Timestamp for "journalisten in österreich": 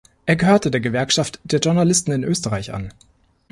1.59-2.73